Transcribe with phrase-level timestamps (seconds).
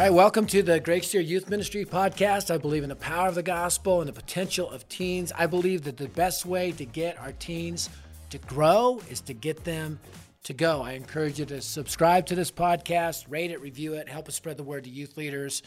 [0.00, 2.50] All right, welcome to the Greg Stier Youth Ministry podcast.
[2.50, 5.30] I believe in the power of the gospel and the potential of teens.
[5.36, 7.90] I believe that the best way to get our teens
[8.30, 10.00] to grow is to get them
[10.44, 10.80] to go.
[10.80, 14.56] I encourage you to subscribe to this podcast, rate it, review it, help us spread
[14.56, 15.62] the word to youth leaders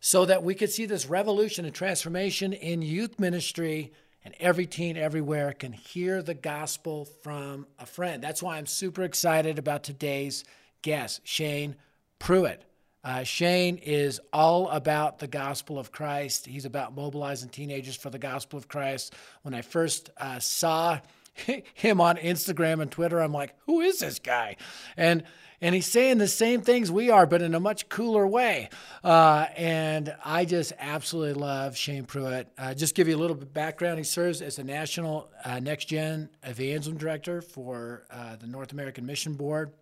[0.00, 3.92] so that we could see this revolution and transformation in youth ministry
[4.24, 8.24] and every teen everywhere can hear the gospel from a friend.
[8.24, 10.42] That's why I'm super excited about today's
[10.82, 11.76] guest, Shane
[12.18, 12.64] Pruitt.
[13.04, 16.46] Uh, Shane is all about the gospel of Christ.
[16.46, 19.14] He's about mobilizing teenagers for the gospel of Christ.
[19.42, 20.98] When I first uh, saw
[21.74, 24.56] him on Instagram and Twitter, I'm like, who is this guy?
[24.96, 25.24] And
[25.60, 28.68] and he's saying the same things we are, but in a much cooler way.
[29.02, 32.48] Uh, and I just absolutely love Shane Pruitt.
[32.56, 33.98] Uh, just give you a little bit background.
[33.98, 39.04] He serves as the National uh, Next Gen Evangelism Director for uh, the North American
[39.04, 39.72] Mission Board.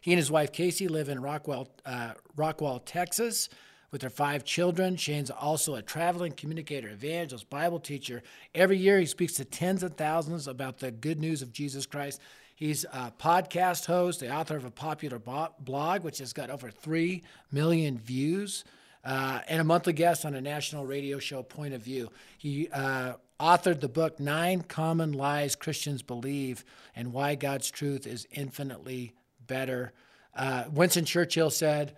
[0.00, 3.48] He and his wife Casey live in Rockwall, uh, Rockwall, Texas
[3.90, 4.96] with their five children.
[4.96, 8.22] Shane's also a traveling communicator, evangelist, Bible teacher.
[8.54, 12.20] Every year he speaks to tens of thousands about the good news of Jesus Christ.
[12.54, 17.22] He's a podcast host, the author of a popular blog, which has got over 3
[17.50, 18.64] million views,
[19.02, 22.10] uh, and a monthly guest on a national radio show, Point of View.
[22.36, 28.28] He uh, authored the book Nine Common Lies Christians Believe and Why God's Truth is
[28.30, 29.14] Infinitely
[29.50, 29.92] Better.
[30.32, 31.96] Uh, Winston Churchill said,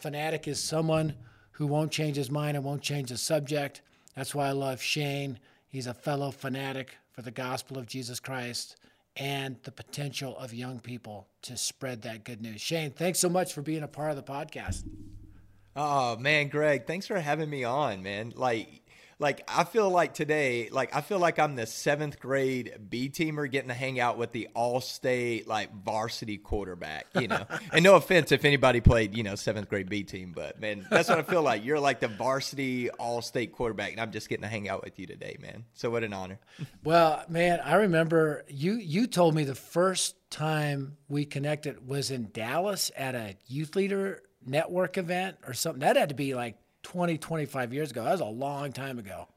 [0.00, 1.14] fanatic is someone
[1.52, 3.80] who won't change his mind and won't change the subject.
[4.16, 5.38] That's why I love Shane.
[5.68, 8.76] He's a fellow fanatic for the gospel of Jesus Christ
[9.14, 12.60] and the potential of young people to spread that good news.
[12.60, 14.82] Shane, thanks so much for being a part of the podcast.
[15.76, 18.32] Oh man, Greg, thanks for having me on, man.
[18.34, 18.79] Like
[19.20, 23.48] like I feel like today, like I feel like I'm the seventh grade B teamer
[23.48, 27.44] getting to hang out with the all state like varsity quarterback, you know.
[27.72, 31.10] and no offense if anybody played, you know, seventh grade B team, but man, that's
[31.10, 31.64] what I feel like.
[31.64, 34.98] You're like the varsity all state quarterback, and I'm just getting to hang out with
[34.98, 35.64] you today, man.
[35.74, 36.40] So what an honor.
[36.82, 42.30] well, man, I remember you you told me the first time we connected was in
[42.32, 45.80] Dallas at a youth leader network event or something.
[45.80, 48.04] That had to be like 20, 25 years ago.
[48.04, 49.28] That was a long time ago.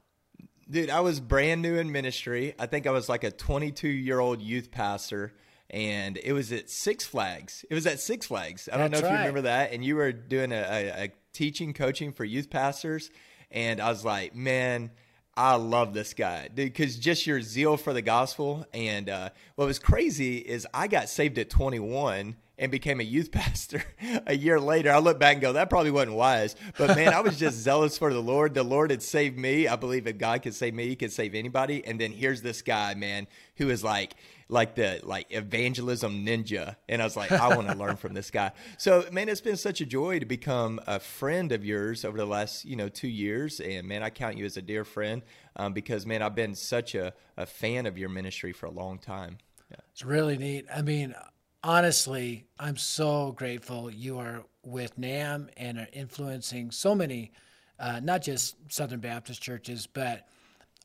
[0.70, 2.56] Dude, I was brand new in ministry.
[2.58, 5.34] I think I was like a 22 year old youth pastor,
[5.70, 7.66] and it was at Six Flags.
[7.70, 8.70] It was at Six Flags.
[8.72, 9.12] I don't know if right.
[9.12, 9.74] you remember that.
[9.74, 13.10] And you were doing a, a, a teaching, coaching for youth pastors.
[13.52, 14.92] And I was like, man,
[15.36, 18.66] I love this guy, dude, because just your zeal for the gospel.
[18.74, 23.32] And uh, what was crazy is I got saved at 21 and became a youth
[23.32, 23.84] pastor
[24.26, 24.92] a year later.
[24.92, 26.56] I look back and go, that probably wasn't wise.
[26.78, 28.54] But man, I was just zealous for the Lord.
[28.54, 29.68] The Lord had saved me.
[29.68, 31.86] I believe if God could save me, He could save anybody.
[31.86, 33.28] And then here's this guy, man,
[33.58, 34.16] who is like,
[34.50, 38.30] like the like evangelism ninja and i was like i want to learn from this
[38.30, 42.18] guy so man it's been such a joy to become a friend of yours over
[42.18, 45.24] the last you know two years and man i count you as a dear friend
[45.56, 49.00] um, because man i've been such a, a fan of your ministry for a long
[49.00, 49.38] time
[49.72, 49.78] yeah.
[49.92, 51.16] it's really neat i mean
[51.64, 57.32] honestly, I'm so grateful you are with NAM and are influencing so many,
[57.80, 60.28] uh, not just Southern Baptist churches, but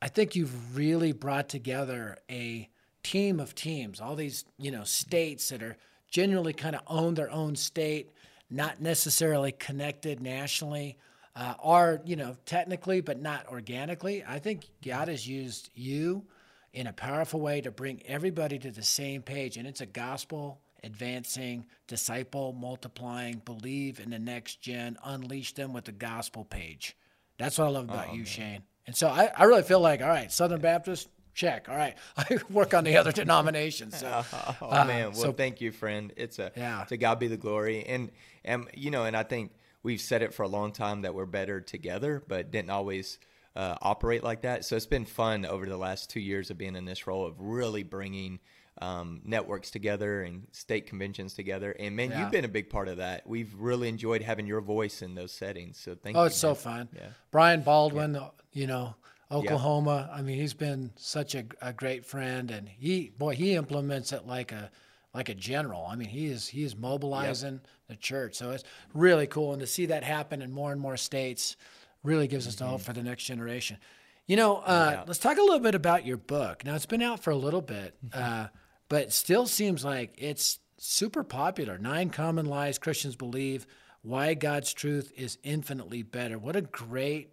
[0.01, 2.69] I think you've really brought together a
[3.03, 5.77] team of teams, all these, you know, states that are
[6.09, 8.09] generally kind of own their own state,
[8.49, 10.97] not necessarily connected nationally,
[11.35, 14.23] uh, are, you know, technically, but not organically.
[14.25, 16.25] I think God has used you
[16.73, 20.59] in a powerful way to bring everybody to the same page, and it's a gospel
[20.83, 26.95] advancing, disciple, multiplying, believe in the next gen, unleash them with the gospel page.
[27.37, 28.25] That's what I love about oh, you, man.
[28.25, 28.63] Shane.
[28.87, 31.69] And so I, I really feel like, all right, Southern Baptist, check.
[31.69, 33.97] All right, I work on the other denominations.
[33.97, 36.13] So, oh, uh, man, well, so, thank you, friend.
[36.17, 36.83] It's a yeah.
[36.89, 38.11] to God be the glory, and
[38.43, 39.51] and you know, and I think
[39.83, 43.19] we've said it for a long time that we're better together, but didn't always
[43.55, 44.65] uh, operate like that.
[44.65, 47.39] So it's been fun over the last two years of being in this role of
[47.39, 48.39] really bringing
[48.79, 51.71] um, networks together and state conventions together.
[51.79, 52.21] And man, yeah.
[52.21, 53.27] you've been a big part of that.
[53.27, 55.79] We've really enjoyed having your voice in those settings.
[55.79, 56.23] So thank oh, you.
[56.23, 56.89] Oh, it's so fun.
[56.95, 57.07] Yeah.
[57.31, 58.29] Brian Baldwin, yeah.
[58.53, 58.95] you know,
[59.31, 60.09] Oklahoma.
[60.11, 64.25] I mean, he's been such a, a great friend, and he boy, he implements it
[64.25, 64.71] like a
[65.13, 65.85] like a general.
[65.85, 67.67] I mean, he is he is mobilizing yep.
[67.87, 68.35] the church.
[68.35, 71.57] So it's really cool, and to see that happen in more and more states
[72.03, 72.69] really gives us mm-hmm.
[72.69, 73.77] hope for the next generation.
[74.25, 75.03] You know, uh, yeah.
[75.07, 76.63] let's talk a little bit about your book.
[76.63, 77.95] Now, it's been out for a little bit.
[78.05, 78.23] Mm-hmm.
[78.23, 78.47] Uh,
[78.89, 81.77] but it still seems like it's super popular.
[81.77, 83.65] Nine Common Lies Christians Believe
[84.01, 86.37] Why God's Truth is Infinitely Better.
[86.37, 87.29] What a great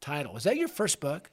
[0.00, 0.34] title.
[0.34, 1.30] Was that your first book?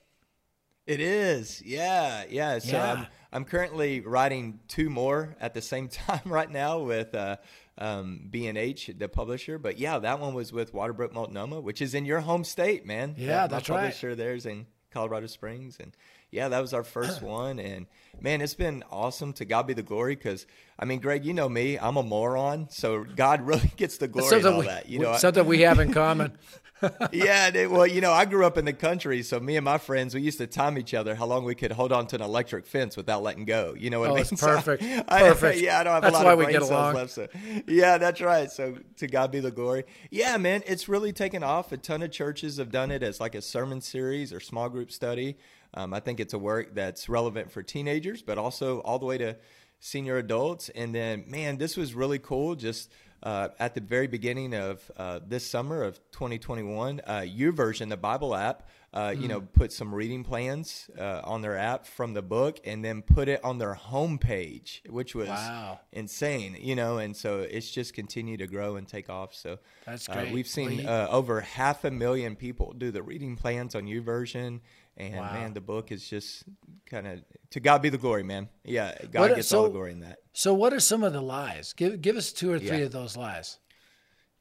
[0.86, 1.62] It is.
[1.66, 2.26] Yeah.
[2.30, 2.60] Yeah.
[2.60, 3.06] So yeah.
[3.32, 7.38] I'm currently writing two more at the same time right now with uh,
[7.78, 9.58] um, B&H, the publisher.
[9.58, 13.16] But yeah, that one was with Waterbrook Multnomah, which is in your home state, man.
[13.18, 13.82] Yeah, that, that's my right.
[13.84, 15.96] publisher there's in Colorado Springs, and
[16.34, 17.60] yeah, that was our first one.
[17.60, 17.86] And
[18.20, 19.34] man, it's been awesome.
[19.34, 20.16] To God be the glory.
[20.16, 20.46] Because
[20.78, 24.40] I mean, Greg, you know me, I'm a moron, so God really gets the glory
[24.40, 24.90] in all we, that.
[24.90, 26.38] You know, something we have in common.
[27.12, 29.78] yeah, they, well, you know, I grew up in the country, so me and my
[29.78, 32.22] friends, we used to time each other how long we could hold on to an
[32.22, 33.74] electric fence without letting go.
[33.78, 34.26] You know what oh, I mean?
[34.26, 34.84] Perfect.
[35.08, 35.60] I, perfect.
[35.60, 36.96] yeah, I don't have that's a lot why of we get cells along.
[36.96, 37.12] left.
[37.12, 37.28] So,
[37.68, 38.52] yeah, that's right.
[38.52, 39.86] So to God be the glory.
[40.12, 41.72] Yeah, man, it's really taken off.
[41.72, 44.92] A ton of churches have done it as like a sermon series or small group
[44.92, 45.38] study.
[45.74, 49.18] Um, I think it's a work that's relevant for teenagers, but also all the way
[49.18, 49.38] to
[49.80, 50.70] senior adults.
[50.70, 52.56] And then, man, this was really cool.
[52.56, 52.92] Just
[53.24, 58.36] uh, at the very beginning of uh, this summer of 2021, uh, YouVersion, the Bible
[58.36, 59.22] app, uh, mm.
[59.22, 63.02] you know, put some reading plans uh, on their app from the book, and then
[63.02, 65.80] put it on their homepage, which was wow.
[65.94, 66.98] insane, you know.
[66.98, 69.34] And so it's just continued to grow and take off.
[69.34, 70.32] So that's great.
[70.34, 74.60] we've seen over half a million people do the reading plans on YouVersion.
[74.96, 75.34] And wow.
[75.34, 76.44] man, the book is just
[76.86, 78.50] kind of to God be the glory, man.
[78.64, 80.20] Yeah, God what, gets so, all the glory in that.
[80.34, 81.74] So, what are some of the lies?
[81.74, 82.86] Give give us two or three yeah.
[82.86, 83.58] of those lies.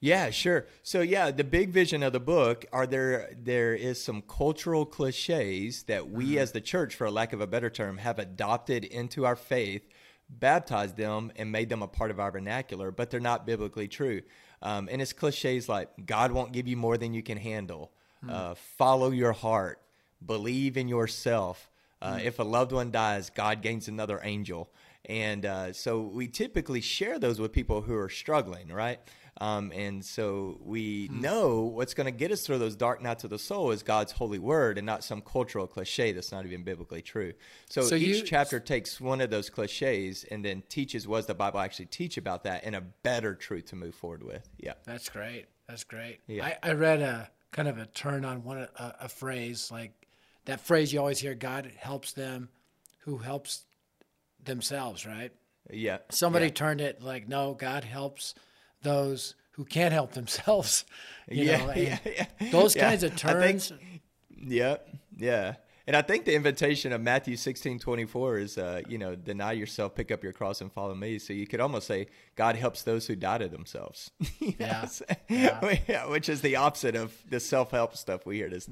[0.01, 0.67] Yeah, sure.
[0.83, 3.33] So, yeah, the big vision of the book are there.
[3.41, 6.39] There is some cultural cliches that we, mm-hmm.
[6.39, 9.89] as the church, for lack of a better term, have adopted into our faith,
[10.29, 14.23] baptized them, and made them a part of our vernacular, but they're not biblically true.
[14.61, 17.93] Um, and it's cliches like God won't give you more than you can handle.
[18.25, 18.35] Mm-hmm.
[18.35, 19.82] Uh, follow your heart
[20.27, 21.71] believe in yourself.
[22.01, 22.25] Uh, mm.
[22.25, 24.73] If a loved one dies, God gains another angel.
[25.05, 29.01] And uh, so we typically share those with people who are struggling, right?
[29.41, 31.21] Um, and so we mm.
[31.21, 34.13] know what's going to get us through those dark nights of the soul is God's
[34.13, 37.33] holy word and not some cultural cliche that's not even biblically true.
[37.69, 41.35] So, so each you, chapter takes one of those cliches and then teaches what the
[41.35, 44.49] Bible actually teach about that and a better truth to move forward with.
[44.59, 44.75] Yeah.
[44.85, 45.47] That's great.
[45.67, 46.21] That's great.
[46.27, 46.45] Yeah.
[46.63, 49.93] I, I read a kind of a turn on one a, a phrase like
[50.45, 52.49] that phrase you always hear God helps them
[53.01, 53.65] who helps
[54.45, 55.33] themselves, right?
[55.71, 55.99] Yeah.
[56.11, 56.53] Somebody yeah.
[56.53, 58.35] turned it like, no, God helps
[58.83, 60.85] those who can't help themselves.
[61.31, 61.99] You yeah, know, yeah,
[62.41, 63.69] yeah, Those kinds of turns.
[63.69, 64.03] Think,
[64.37, 64.79] yeah,
[65.17, 65.55] yeah.
[65.87, 69.95] And I think the invitation of Matthew 16, 24 is, uh, you know, deny yourself,
[69.95, 71.19] pick up your cross, and follow me.
[71.19, 74.11] So you could almost say, God helps those who die to themselves.
[74.41, 74.89] yeah.
[75.29, 76.07] yeah.
[76.07, 78.69] Which is the opposite of the self help stuff we hear, this,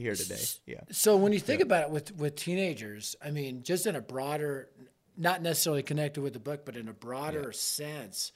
[0.00, 0.40] hear today.
[0.66, 0.80] Yeah.
[0.90, 1.66] So when you think yeah.
[1.66, 4.70] about it with, with teenagers, I mean, just in a broader,
[5.16, 7.52] not necessarily connected with the book, but in a broader yeah.
[7.52, 8.32] sense,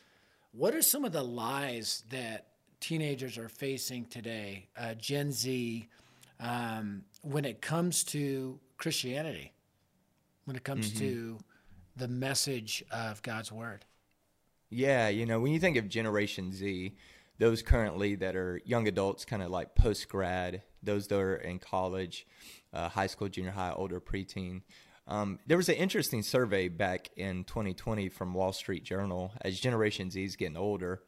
[0.52, 2.46] what are some of the lies that
[2.80, 5.88] teenagers are facing today, uh, Gen Z,
[6.40, 9.52] um, when it comes to Christianity,
[10.44, 10.98] when it comes mm-hmm.
[10.98, 11.38] to
[11.96, 13.84] the message of God's word.
[14.70, 16.94] Yeah, you know, when you think of Generation Z,
[17.38, 21.58] those currently that are young adults, kind of like post grad, those that are in
[21.58, 22.26] college,
[22.72, 24.62] uh, high school, junior high, older preteen.
[25.06, 29.32] Um, there was an interesting survey back in 2020 from Wall Street Journal.
[29.40, 31.02] As Generation Z is getting older,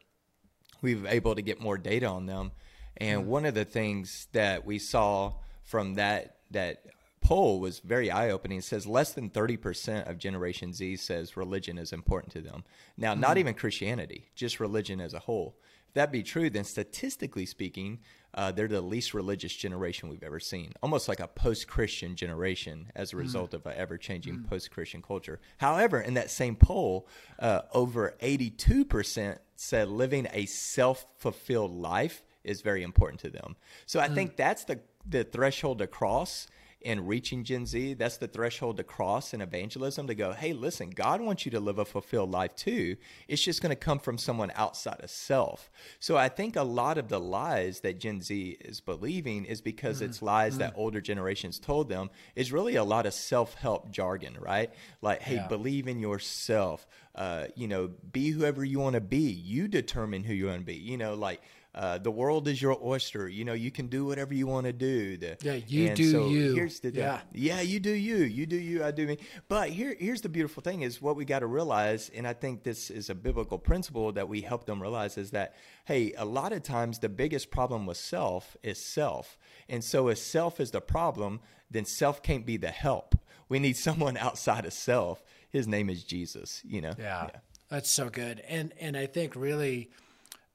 [0.81, 2.53] we were able to get more data on them.
[2.97, 3.31] And mm-hmm.
[3.31, 6.83] one of the things that we saw from that that
[7.21, 8.59] poll was very eye opening.
[8.59, 12.65] It says less than 30% of Generation Z says religion is important to them.
[12.97, 13.21] Now, mm-hmm.
[13.21, 15.57] not even Christianity, just religion as a whole.
[15.89, 17.99] If that be true, then statistically speaking,
[18.35, 22.91] uh, they're the least religious generation we've ever seen, almost like a post Christian generation
[22.95, 23.21] as a mm.
[23.21, 23.55] result mm.
[23.55, 24.49] of an ever changing mm.
[24.49, 25.41] post Christian culture.
[25.59, 27.09] However, in that same poll,
[27.39, 33.57] uh, over 82% said living a self fulfilled life is very important to them.
[33.87, 34.15] So I mm.
[34.15, 36.47] think that's the the threshold to cross
[36.81, 37.95] in reaching Gen Z.
[37.95, 41.61] That's the threshold to cross in evangelism to go, hey, listen, God wants you to
[41.61, 42.97] live a fulfilled life too.
[43.29, 45.71] It's just going to come from someone outside of self.
[45.99, 50.01] So I think a lot of the lies that Gen Z is believing is because
[50.01, 53.55] mm it's lies mm that older generations told them is really a lot of self
[53.55, 54.71] help jargon, right?
[55.03, 55.49] Like, hey, yeah.
[55.49, 56.87] believe in yourself.
[57.15, 59.31] Uh, you know, be whoever you want to be.
[59.31, 60.77] You determine who you want to be.
[60.77, 61.43] You know, like,
[61.75, 63.29] uh, the world is your oyster.
[63.29, 65.17] You know, you can do whatever you want to do.
[65.17, 66.55] The, yeah, you do so you.
[66.55, 67.21] Here's the yeah.
[67.33, 68.17] yeah, you do you.
[68.17, 68.85] You do you.
[68.85, 69.19] I do me.
[69.49, 72.65] But here, here's the beautiful thing: is what we got to realize, and I think
[72.65, 76.53] this is a biblical principle that we help them realize is that hey, a lot
[76.53, 80.81] of times the biggest problem with self is self, and so if self is the
[80.81, 83.17] problem, then self can't be the help.
[83.49, 85.23] We need someone outside of self.
[85.51, 86.63] His name is Jesus.
[86.65, 86.95] You know.
[86.99, 87.29] yeah.
[87.33, 87.41] yeah.
[87.69, 89.91] that's so good, and and I think really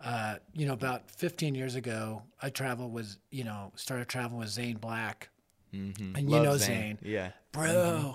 [0.02, 4.50] uh, you know, about 15 years ago, I traveled with, you know, started traveling with
[4.50, 5.30] Zane Black.
[5.74, 6.16] Mm-hmm.
[6.16, 6.98] And Love you know Zane.
[6.98, 6.98] Zane.
[7.02, 7.32] Yeah.
[7.52, 7.66] Bro.
[7.66, 8.12] Mm-hmm.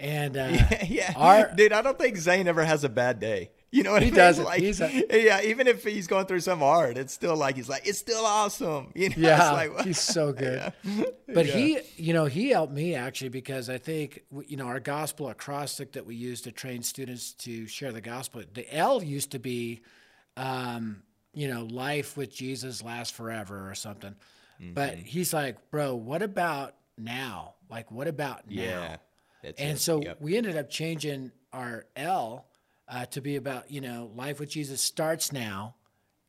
[0.00, 1.12] And uh, yeah, yeah.
[1.14, 3.50] Our, dude, I don't think Zane ever has a bad day.
[3.72, 4.18] You know what he I mean?
[4.18, 4.44] doesn't.
[4.44, 7.86] Like, a, yeah, even if he's going through some hard, it's still like he's like,
[7.86, 8.92] it's still awesome.
[8.96, 10.72] You know, yeah, like, he's so good.
[10.84, 11.04] Yeah.
[11.28, 11.52] But yeah.
[11.52, 15.92] he, you know, he helped me actually because I think you know our gospel acrostic
[15.92, 18.42] that we use to train students to share the gospel.
[18.52, 19.82] The L used to be,
[20.36, 24.14] um, you know, life with Jesus lasts forever or something.
[24.60, 24.74] Mm-hmm.
[24.74, 27.54] But he's like, bro, what about now?
[27.70, 28.62] Like, what about now?
[28.62, 28.96] Yeah.
[29.42, 29.78] and it.
[29.78, 30.20] so yep.
[30.20, 32.46] we ended up changing our L
[32.88, 35.76] uh, to be about, you know, life with Jesus starts now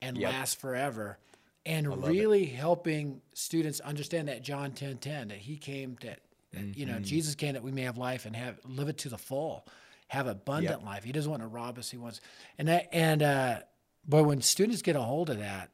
[0.01, 0.31] and yep.
[0.31, 1.17] lasts forever.
[1.65, 2.55] And really it.
[2.55, 6.71] helping students understand that John 10 10, that he came to, mm-hmm.
[6.73, 7.03] you know, mm-hmm.
[7.03, 9.67] Jesus came that we may have life and have live it to the full,
[10.07, 10.85] have abundant yep.
[10.85, 11.03] life.
[11.03, 11.91] He doesn't want to rob us.
[11.91, 12.21] He wants,
[12.57, 13.59] and that, and, uh,
[14.07, 15.69] but when students get a hold of that,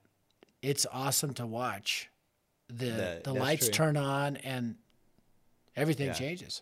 [0.62, 2.10] it's awesome to watch.
[2.70, 3.74] The that, the lights true.
[3.74, 4.76] turn on and
[5.76, 6.14] everything yeah.
[6.14, 6.62] changes.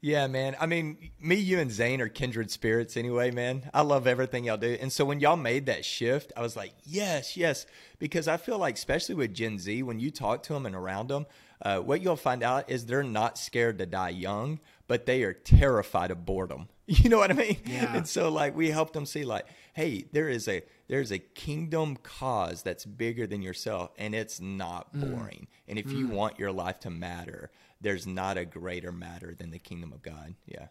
[0.00, 0.56] Yeah, man.
[0.60, 3.68] I mean, me, you, and Zane are kindred spirits anyway, man.
[3.74, 4.78] I love everything y'all do.
[4.80, 7.66] And so when y'all made that shift, I was like, yes, yes.
[7.98, 11.08] Because I feel like, especially with Gen Z, when you talk to them and around
[11.08, 11.26] them,
[11.60, 15.32] uh, what you'll find out is they're not scared to die young, but they are
[15.32, 16.68] terrified of boredom.
[16.90, 17.58] You know what I mean?
[17.66, 17.94] Yeah.
[17.94, 19.44] And so, like, we help them see, like,
[19.78, 24.92] hey, there is a there's a kingdom cause that's bigger than yourself, and it's not
[24.92, 25.02] mm.
[25.02, 25.46] boring.
[25.46, 25.68] Mm.
[25.68, 25.98] And if mm.
[25.98, 30.02] you want your life to matter, there's not a greater matter than the kingdom of
[30.02, 30.34] God.
[30.46, 30.66] Yeah.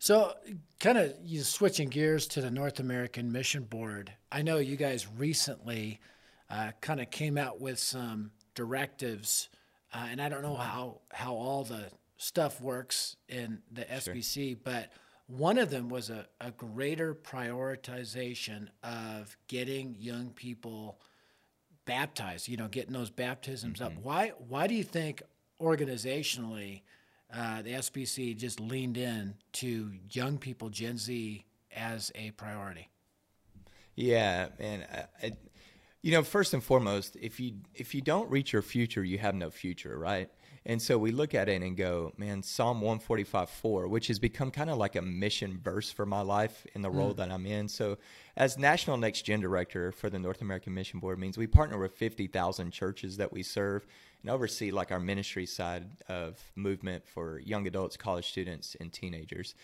[0.00, 0.34] So,
[0.80, 4.12] kind of you switching gears to the North American Mission Board.
[4.32, 6.00] I know you guys recently
[6.50, 9.50] uh, kind of came out with some directives,
[9.94, 14.58] uh, and I don't know how how all the stuff works in the SBC, sure.
[14.64, 14.90] but
[15.28, 21.00] one of them was a, a greater prioritization of getting young people
[21.84, 22.48] baptized.
[22.48, 23.98] You know, getting those baptisms mm-hmm.
[23.98, 24.02] up.
[24.02, 25.22] Why why do you think
[25.60, 26.82] organizationally,
[27.32, 31.44] uh, the SBC just leaned in to young people, Gen Z,
[31.74, 32.88] as a priority.
[33.94, 35.32] Yeah, and I, I,
[36.02, 39.34] you know, first and foremost, if you if you don't reach your future, you have
[39.34, 40.30] no future, right?
[40.68, 44.50] And so we look at it and go, man, Psalm 145 4, which has become
[44.50, 47.16] kind of like a mission verse for my life in the role mm.
[47.16, 47.68] that I'm in.
[47.68, 47.96] So,
[48.36, 51.92] as National Next Gen Director for the North American Mission Board, means we partner with
[51.92, 53.86] 50,000 churches that we serve
[54.22, 59.54] and oversee like our ministry side of movement for young adults, college students, and teenagers.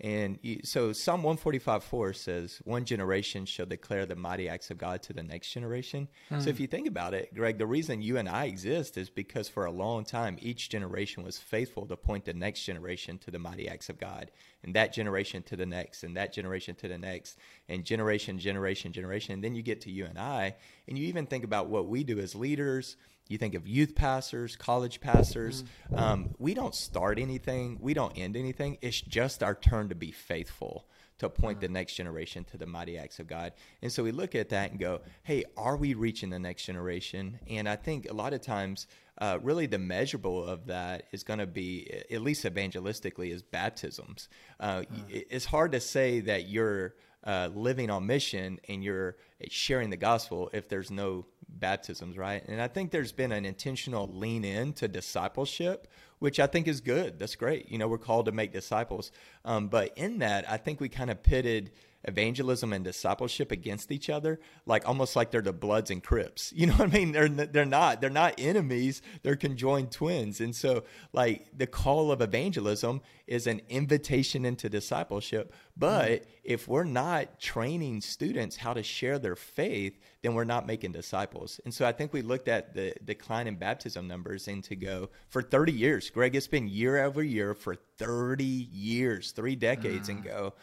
[0.00, 5.02] And so Psalm 145 4 says, One generation shall declare the mighty acts of God
[5.04, 6.08] to the next generation.
[6.30, 6.42] Mm.
[6.42, 6.62] So if hmm.
[6.62, 9.70] you think about it, Greg, the reason you and I exist is because for a
[9.70, 13.88] long time, each generation was faithful to point the next generation to the mighty acts
[13.88, 14.32] of God,
[14.64, 18.92] and that generation to the next, and that generation to the next, and generation, generation,
[18.92, 19.34] generation.
[19.34, 20.56] And then you get to you and I,
[20.88, 22.96] and you even think about what we do as leaders
[23.28, 25.62] you think of youth pastors, college pastors.
[25.62, 25.98] Mm-hmm.
[25.98, 28.78] Um, we don't start anything, we don't end anything.
[28.82, 30.86] It's just our turn to be faithful
[31.18, 33.52] to point the next generation to the mighty acts of God.
[33.82, 37.38] And so we look at that and go, hey, are we reaching the next generation?
[37.48, 38.88] And I think a lot of times,
[39.18, 44.28] uh, really the measurable of that is going to be, at least evangelistically, is baptisms.
[44.58, 49.16] Uh, It's hard to say that you're uh, living on mission and you're
[49.48, 52.42] sharing the gospel if there's no baptisms, right?
[52.46, 56.80] And I think there's been an intentional lean in to discipleship, which I think is
[56.80, 57.18] good.
[57.18, 57.70] That's great.
[57.70, 59.10] You know, we're called to make disciples.
[59.44, 61.72] Um, but in that, I think we kind of pitted
[62.04, 66.52] evangelism and discipleship against each other, like almost like they're the Bloods and Crips.
[66.64, 67.12] You know what I mean?
[67.12, 68.00] They're they're not.
[68.00, 69.02] They're not enemies.
[69.22, 70.40] They're conjoined twins.
[70.40, 75.52] And so, like the call of evangelism is an invitation into discipleship.
[75.76, 76.30] But mm-hmm.
[76.44, 81.60] if we're not training students how to share their faith, then we're not making disciples.
[81.64, 85.10] And so I think we looked at the decline in baptism numbers and to go
[85.28, 90.16] for 30 years, Greg, it's been year over year for 30 years, three decades, mm.
[90.16, 90.54] and go,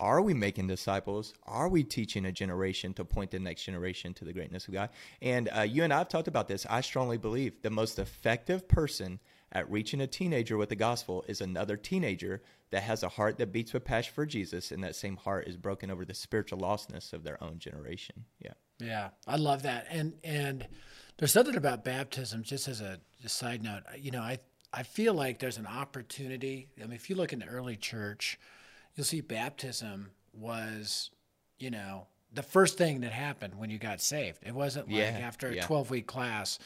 [0.00, 1.34] are we making disciples?
[1.44, 4.90] Are we teaching a generation to point the next generation to the greatness of God?
[5.20, 6.66] And uh, you and I have talked about this.
[6.70, 9.18] I strongly believe the most effective person
[9.50, 13.52] at reaching a teenager with the gospel is another teenager that has a heart that
[13.52, 17.12] beats with passion for Jesus, and that same heart is broken over the spiritual lostness
[17.12, 18.24] of their own generation.
[18.40, 18.52] Yeah.
[18.78, 19.86] Yeah, I love that.
[19.90, 20.68] And and
[21.16, 23.82] there's something about baptism, just as a, a side note.
[23.98, 24.38] You know, I
[24.72, 26.68] I feel like there's an opportunity.
[26.78, 28.38] I mean, if you look in the early church
[28.98, 31.10] you'll see baptism was,
[31.60, 34.40] you know, the first thing that happened when you got saved.
[34.44, 35.66] It wasn't like yeah, after a yeah.
[35.66, 36.58] 12 week class.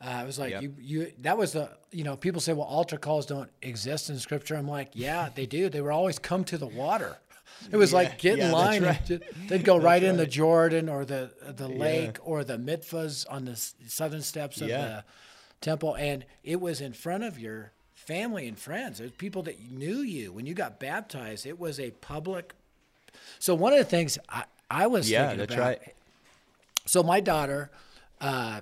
[0.00, 0.62] Uh, it was like yep.
[0.62, 1.12] you, you.
[1.20, 4.56] That was the, you know, people say, well, altar calls don't exist in Scripture.
[4.56, 5.68] I'm like, yeah, they do.
[5.68, 7.18] They were always come to the water.
[7.70, 8.82] It was yeah, like get in line.
[8.82, 9.08] Right.
[9.08, 13.46] And they'd go right in the Jordan or the the lake or the mikvahs on
[13.46, 13.56] the
[13.86, 15.04] southern steps of the
[15.62, 17.72] temple, and it was in front of your
[18.06, 19.00] family and friends.
[19.00, 21.44] It was people that knew you when you got baptized.
[21.44, 22.54] It was a public.
[23.38, 25.94] So one of the things I, I was yeah, that's about, right.
[26.86, 27.70] So my daughter,
[28.20, 28.60] uh,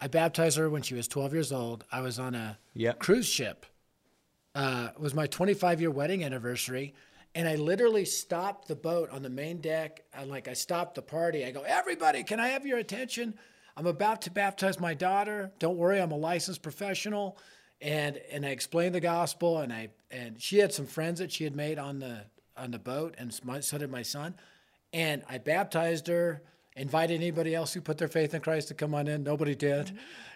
[0.00, 1.84] I baptized her when she was 12 years old.
[1.92, 2.98] I was on a yep.
[2.98, 3.66] cruise ship.
[4.54, 6.94] Uh, it was my 25 year wedding anniversary.
[7.34, 10.02] And I literally stopped the boat on the main deck.
[10.14, 11.44] And like I stopped the party.
[11.44, 13.34] I go, everybody, can I have your attention?
[13.76, 15.52] I'm about to baptize my daughter.
[15.58, 17.38] Don't worry, I'm a licensed professional.
[17.80, 19.58] And and I explained the gospel.
[19.58, 22.22] And I and she had some friends that she had made on the
[22.56, 24.34] on the boat, and my, so did my son.
[24.92, 26.42] And I baptized her
[26.76, 29.22] invited anybody else who put their faith in Christ to come on in.
[29.24, 29.92] Nobody did.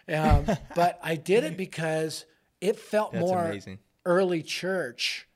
[0.09, 0.45] Um,
[0.75, 2.27] but I did it because
[2.61, 3.79] it felt That's more amazing.
[4.05, 5.29] early church.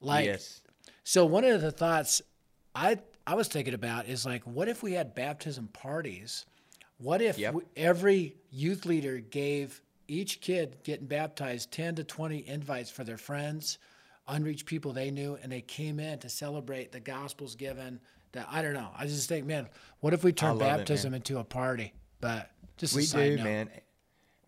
[0.00, 0.62] Like, yes.
[1.04, 2.22] so one of the thoughts
[2.74, 6.46] I, I was thinking about is like, what if we had baptism parties?
[6.98, 7.54] What if Yep.
[7.54, 13.16] we, every youth leader gave each kid getting baptized 10 to 20 invites for their
[13.16, 13.78] friends,
[14.28, 18.00] unreached people they knew, and they came in to celebrate the gospel's given.
[18.32, 18.88] That I don't know.
[18.96, 19.68] I just think, man,
[20.00, 21.92] what if we turn love it, baptism into a party?
[22.20, 23.44] But just We do, note.
[23.44, 23.70] man.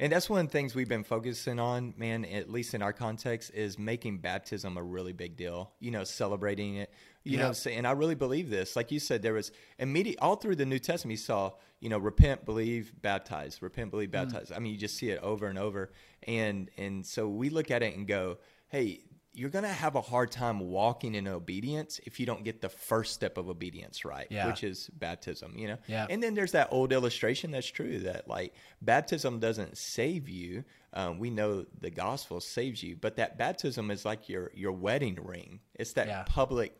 [0.00, 2.92] And that's one of the things we've been focusing on, man, at least in our
[2.92, 5.70] context, is making baptism a really big deal.
[5.78, 6.92] You know, celebrating it.
[7.22, 7.54] You know, Yep.
[7.54, 8.74] say- and I really believe this.
[8.76, 11.12] Like you said, there was immediate all through the New Testament.
[11.12, 14.12] You saw, you know, repent, believe, baptize, repent, believe, Mm.
[14.12, 14.50] baptize.
[14.50, 15.92] I mean, you just see it over and over.
[16.24, 20.30] And and so we look at it and go, hey, you're gonna have a hard
[20.30, 24.46] time walking in obedience if you don't get the first step of obedience right, Yeah.
[24.46, 25.58] which is baptism.
[25.58, 26.06] You know, Yeah.
[26.08, 30.64] and then there's that old illustration that's true that like baptism doesn't save you.
[30.92, 35.16] Um, we know the gospel saves you, but that baptism is like your your wedding
[35.22, 35.60] ring.
[35.74, 36.22] It's that Yeah.
[36.26, 36.78] public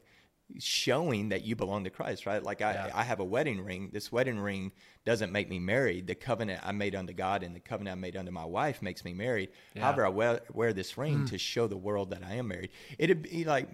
[0.59, 2.43] showing that you belong to Christ, right?
[2.43, 2.91] Like I, Yeah.
[2.95, 3.91] I have a wedding ring.
[3.93, 4.73] This wedding ring
[5.05, 6.07] doesn't make me married.
[6.07, 9.05] The covenant I made unto God and the covenant I made unto my wife makes
[9.05, 9.51] me married.
[9.75, 9.83] Yeah.
[9.83, 11.31] However, I wear, wear this ring mm.
[11.31, 12.71] to show the world that I am married.
[12.99, 13.69] It'd be like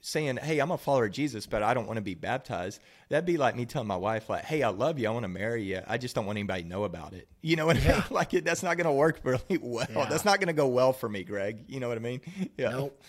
[0.00, 3.26] saying, "Hey, I'm a follower of Jesus, but I don't want to be baptized." That'd
[3.26, 5.08] be like me telling my wife, "Like, hey, I love you.
[5.08, 5.80] I want to marry you.
[5.86, 8.04] I just don't want anybody to know about it." You know what I mean?
[8.10, 9.86] Like, it, that's not going to work really well.
[9.92, 10.06] Yeah.
[10.08, 11.64] That's not going to go well for me, Greg.
[11.68, 12.20] You know what I mean?
[12.56, 12.70] Yeah.
[12.70, 13.02] Nope.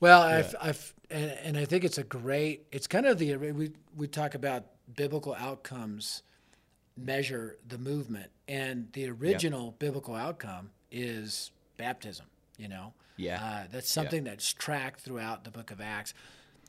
[0.00, 2.66] Well, I've, I've, and, and I think it's a great.
[2.72, 6.22] It's kind of the we we talk about biblical outcomes
[6.96, 12.26] measure the movement, and the original biblical outcome is baptism.
[12.56, 13.42] You know, Yeah.
[13.42, 16.12] uh, that's something that's tracked throughout the Book of Acts.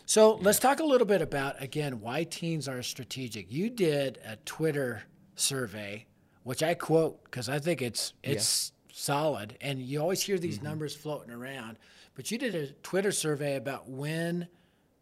[0.06, 3.52] So let's talk a little bit about again why teens are strategic.
[3.52, 5.04] You did a Twitter
[5.36, 6.06] survey,
[6.44, 10.68] which I quote because I think it's it's solid, and you always hear these mm-hmm.
[10.68, 11.78] numbers floating around.
[12.16, 14.48] But you did a Twitter survey about when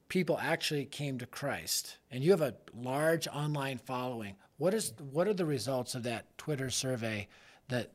[0.10, 4.36] people actually came to Christ, and you have a large online following.
[4.58, 7.28] What is what are the results of that Twitter survey?
[7.70, 7.92] That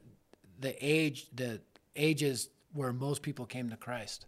[0.60, 1.60] the age the
[1.96, 4.26] ages where most people came to Christ.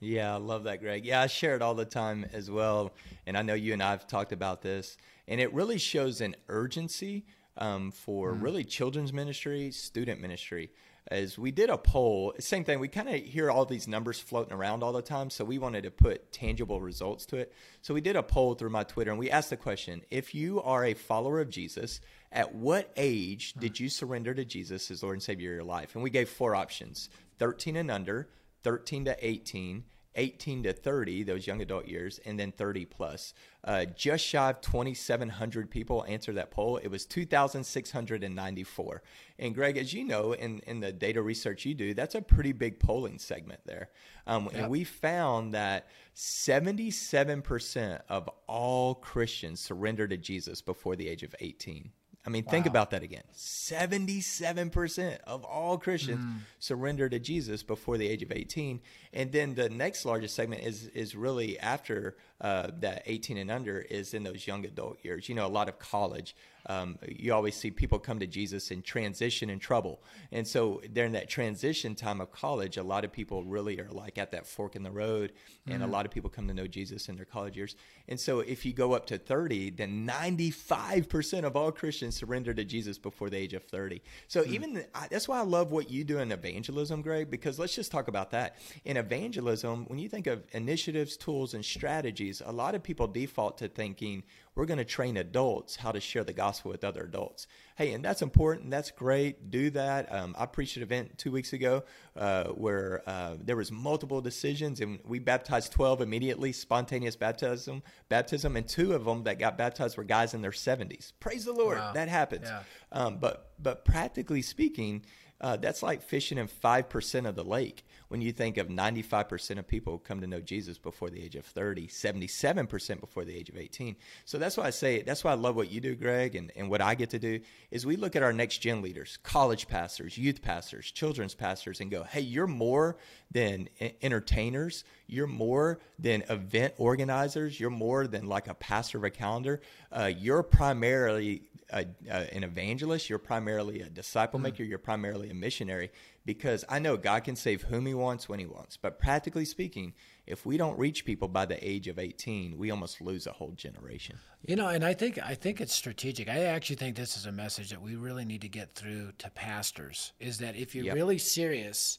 [0.00, 1.04] Yeah, I love that, Greg.
[1.04, 2.92] Yeah, I share it all the time as well.
[3.26, 4.96] And I know you and I have talked about this.
[5.26, 7.24] And it really shows an urgency
[7.56, 10.70] um, for really children's ministry, student ministry.
[11.08, 14.54] As we did a poll, same thing, we kind of hear all these numbers floating
[14.54, 15.28] around all the time.
[15.28, 17.52] So we wanted to put tangible results to it.
[17.82, 20.62] So we did a poll through my Twitter and we asked the question if you
[20.62, 22.00] are a follower of Jesus,
[22.32, 25.94] at what age did you surrender to Jesus as Lord and Savior of your life?
[25.94, 28.28] And we gave four options 13 and under,
[28.62, 29.84] 13 to 18,
[30.16, 33.34] 18 to 30, those young adult years, and then 30 plus.
[33.64, 36.76] Uh, just shy of 2,700 people answered that poll.
[36.78, 39.02] It was 2,694.
[39.38, 42.52] And Greg, as you know, in, in the data research you do, that's a pretty
[42.52, 43.90] big polling segment there.
[44.26, 44.62] Um, Yep.
[44.62, 51.34] And we found that 77% of all Christians surrender to Jesus before the age of
[51.40, 51.90] 18.
[52.26, 53.24] I mean, think about that again.
[53.36, 56.20] 77% of all Christians
[56.58, 58.80] surrender to Jesus before the age of 18.
[59.12, 63.80] And then the next largest segment is is really after uh, that 18 and under
[63.80, 65.28] is in those young adult years.
[65.28, 66.34] You know, a lot of college.
[66.66, 70.02] Um, you always see people come to Jesus in transition and trouble.
[70.32, 74.18] And so during that transition time of college, a lot of people really are like
[74.18, 75.32] at that fork in the road.
[75.66, 77.74] And a lot of people come to know Jesus in their college years.
[78.06, 82.64] And so if you go up to 30, then 95% of all Christians surrender to
[82.64, 84.02] Jesus before the age of 30.
[84.28, 87.74] So even I, that's why I love what you do in evangelism, Greg, because let's
[87.74, 88.56] just talk about that.
[88.84, 93.58] In evangelism, when you think of initiatives, tools, and strategies, a lot of people default
[93.58, 94.22] to thinking
[94.54, 97.46] we're going to train adults how to share the gospel with other adults.
[97.76, 98.70] Hey, and that's important.
[98.70, 99.50] That's great.
[99.50, 100.12] Do that.
[100.12, 101.82] Um, I preached an event two weeks ago
[102.16, 107.82] uh, where uh, there was multiple decisions, and we baptized twelve immediately, spontaneous baptism.
[108.08, 111.12] Baptism, and two of them that got baptized were guys in their seventies.
[111.18, 111.78] Praise the Lord.
[111.78, 111.92] Wow.
[111.92, 112.46] That happens.
[112.46, 112.62] Yeah.
[112.92, 115.04] Um, but but practically speaking,
[115.40, 117.84] uh, that's like fishing in five percent of the lake.
[118.14, 121.44] When you think of 95% of people come to know Jesus before the age of
[121.44, 123.96] 30, 77% before the age of 18.
[124.24, 126.52] So that's why I say, it that's why I love what you do, Greg, and,
[126.54, 127.40] and what I get to do
[127.72, 131.90] is we look at our next gen leaders, college pastors, youth pastors, children's pastors, and
[131.90, 132.96] go, hey, you're more
[133.32, 133.68] than
[134.00, 134.84] entertainers.
[135.08, 137.58] You're more than event organizers.
[137.58, 139.60] You're more than like a pastor of a calendar.
[139.90, 143.08] Uh, you're primarily a, a, an evangelist.
[143.08, 144.44] You're primarily a disciple hmm.
[144.44, 144.64] maker.
[144.64, 144.68] Mm.
[144.68, 145.90] You're primarily a missionary
[146.24, 148.76] because I know God can save whom He wants when He wants.
[148.76, 149.94] But practically speaking,
[150.26, 153.52] if we don't reach people by the age of 18, we almost lose a whole
[153.52, 154.18] generation.
[154.46, 156.28] You know, and I think I think it's strategic.
[156.28, 159.30] I actually think this is a message that we really need to get through to
[159.30, 160.12] pastors.
[160.20, 160.94] Is that if you're yep.
[160.94, 161.98] really serious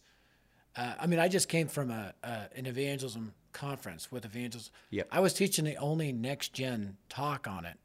[0.76, 4.72] uh, I mean, I just came from a, an evangelism conference with evangelists.
[4.90, 5.08] Yep.
[5.12, 7.78] I was teaching the only next gen talk on it.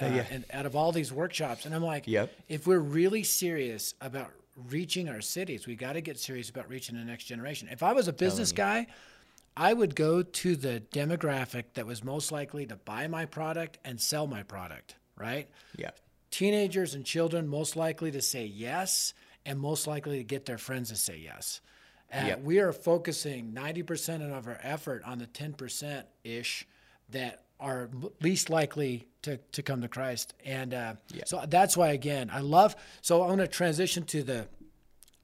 [0.00, 0.26] Uh, yeah.
[0.30, 2.32] And out of all these workshops, and I'm like, yep.
[2.48, 4.30] if we're really serious about
[4.68, 7.68] reaching our cities, we got to get serious about reaching the next generation.
[7.70, 8.86] If I was a business guy,
[9.56, 13.98] I would go to the demographic that was most likely to buy my product and
[13.98, 15.48] sell my product, right?
[15.76, 15.90] Yeah.
[16.30, 19.14] Teenagers and children most likely to say yes
[19.46, 21.62] and most likely to get their friends to say yes.
[22.12, 22.42] Uh, yep.
[22.42, 26.66] We are focusing 90% of our effort on the 10% ish
[27.10, 27.88] that are
[28.20, 30.34] least likely to, to come to Christ.
[30.44, 31.28] And uh, yep.
[31.28, 32.74] so that's why, again, I love.
[33.02, 34.48] So I want to transition to the,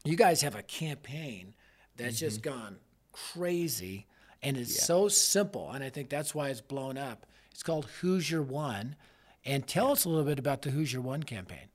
[0.05, 1.55] you guys have a campaign
[1.97, 2.27] that's mm-hmm.
[2.27, 2.77] just gone
[3.13, 4.07] crazy
[4.43, 4.85] and it's yep.
[4.85, 5.71] so simple.
[5.71, 7.27] And I think that's why it's blown up.
[7.53, 8.97] It's called Who's Your One.
[9.45, 11.69] And tell us a little bit about the Who's Your One campaign.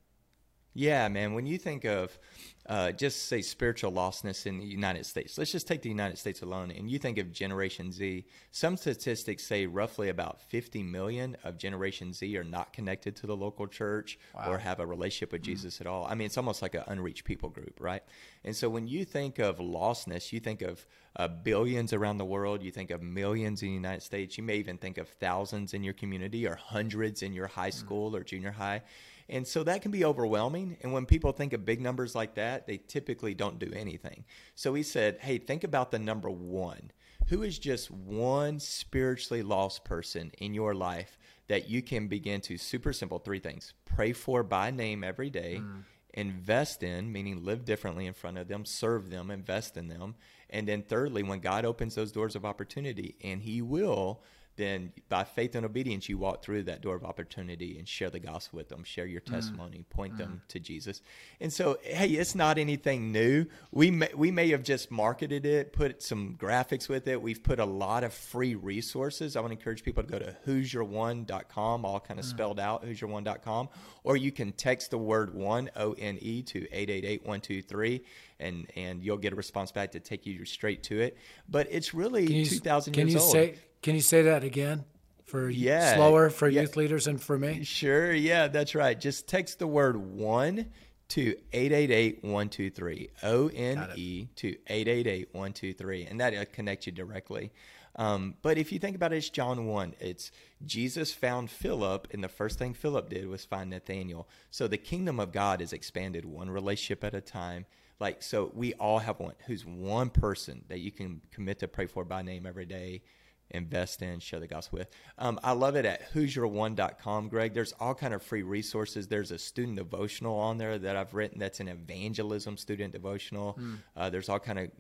[0.74, 1.34] Yeah, man.
[1.34, 2.20] When you think of
[2.68, 5.38] uh, just say spiritual lostness in the United States.
[5.38, 8.26] Let's just take the United States alone, and you think of Generation Z.
[8.52, 13.38] Some statistics say roughly about 50 million of Generation Z are not connected to the
[13.38, 14.52] local church wow.
[14.52, 15.52] or have a relationship with mm-hmm.
[15.52, 16.06] Jesus at all.
[16.10, 18.04] I mean, it's almost like an unreached people group, right?
[18.44, 22.62] And so when you think of lostness, you think of uh, billions around the world,
[22.62, 25.84] you think of millions in the United States, you may even think of thousands in
[25.84, 27.74] your community or hundreds in your high mm.
[27.74, 28.18] school mm-hmm.
[28.18, 28.82] or junior high.
[29.30, 30.78] And so that can be overwhelming.
[30.82, 34.24] And when people think of big numbers like that, they typically don't do anything.
[34.56, 36.92] So he said, hey, think about the number one.
[37.28, 42.58] Who is just one spiritually lost person in your life that you can begin to,
[42.58, 45.84] super simple, three things pray for by name every day, mm.
[46.14, 50.16] invest in, meaning live differently in front of them, serve them, invest in them.
[50.50, 54.22] And then thirdly, when God opens those doors of opportunity, and He will,
[54.58, 58.20] then by faith and obedience, you walk through that door of opportunity and share the
[58.20, 59.32] gospel with them, share your mm.
[59.32, 59.90] testimony, mm.
[59.90, 60.18] point mm.
[60.18, 61.02] them to Jesus.
[61.40, 63.46] And so, hey, it's not anything new.
[63.72, 67.22] We may, we may have just marketed it, put some graphics with it.
[67.22, 69.36] We've put a lot of free resources.
[69.36, 72.30] I want to encourage people to go to who'syourone.com, all kind of mm.
[72.30, 73.70] spelled out, who'syourone.com,
[74.04, 78.04] or you can text the word one, O N E, to 888 123
[78.40, 81.18] and and you'll get a response back to take you straight to it.
[81.50, 83.32] But it's really two thousand years old.
[83.32, 84.86] Say, can you say that again?
[85.26, 86.62] For yeah, slower for yeah.
[86.62, 87.64] youth leaders and for me?
[87.64, 89.00] Sure, yeah, that's right.
[89.00, 90.68] Just text the word one
[91.10, 97.52] to 888-123 o-n-e to 888-123 and that'll connect you directly
[97.96, 100.32] um, but if you think about it it's john 1 it's
[100.66, 105.18] jesus found philip and the first thing philip did was find nathaniel so the kingdom
[105.18, 107.66] of god is expanded one relationship at a time
[108.00, 111.88] like, so we all have one who's one person that you can commit to pray
[111.88, 113.02] for by name every day,
[113.52, 114.90] invest in, share the gospel with.
[115.18, 117.54] Um, I love it at who'syourone.com, Greg.
[117.54, 119.08] There's all kind of free resources.
[119.08, 123.58] There's a student devotional on there that I've written that's an evangelism student devotional.
[123.60, 123.78] Mm.
[123.96, 124.72] Uh, there's all kind of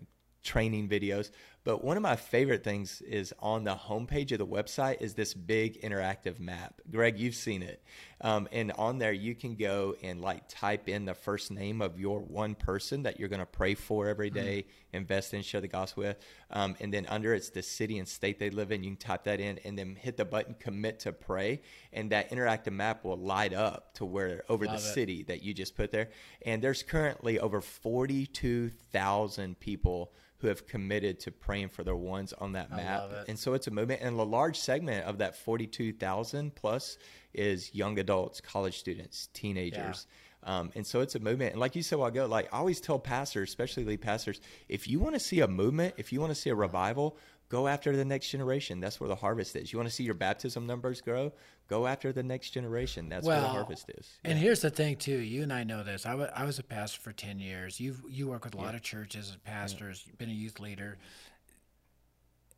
[0.43, 1.31] training videos.
[1.67, 5.33] But one of my favorite things is on the homepage of the website is this
[5.33, 6.79] big interactive map.
[6.89, 7.83] Greg, you've seen it.
[8.21, 11.99] Um, and on there, you can go and like type in the first name of
[11.99, 14.37] your one person that you're going to pray for every hmm.
[14.37, 14.69] mm-hmm.
[14.93, 16.17] invest in, share the gospel with.
[16.51, 18.81] Um, and then under it's the city and state they live in.
[18.81, 21.59] You can type that in and then hit the button commit to pray.
[21.91, 24.93] And that interactive map will light up to where over Love the it.
[24.93, 26.11] city that you just put there.
[26.45, 32.51] And there's currently over 42,000 people who have committed to praying for their ones on
[32.53, 33.09] that map.
[33.27, 34.01] And so it's a movement.
[34.01, 36.97] And a large segment of that 42,000 plus
[37.33, 40.07] is young adults, college students, teenagers.
[40.07, 40.59] Yeah.
[40.59, 41.53] Um, and so it's a movement.
[41.53, 44.39] And like you said a while ago, like I always tell pastors, especially lead pastors,
[44.69, 47.17] if you want to see a movement, if you want to see a revival,
[47.49, 48.79] go after the next generation.
[48.79, 49.71] That's where the harvest is.
[49.71, 51.33] You want to see your baptism numbers grow?
[51.67, 53.09] Go after the next generation.
[53.09, 54.09] That's well, where the harvest is.
[54.23, 54.31] Yeah.
[54.31, 55.17] And here's the thing, too.
[55.17, 56.05] You and I know this.
[56.05, 57.79] I, w- I was a pastor for 10 years.
[57.79, 60.03] You you work with a lot of churches as pastors.
[60.05, 60.97] You've been a youth leader.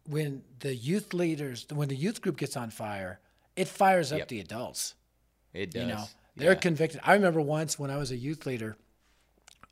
[0.07, 3.19] When the youth leaders, when the youth group gets on fire,
[3.55, 4.27] it fires up yep.
[4.27, 4.95] the adults.
[5.53, 5.81] It does.
[5.81, 6.03] You know,
[6.35, 6.59] they're yeah.
[6.59, 7.01] convicted.
[7.03, 8.77] I remember once when I was a youth leader,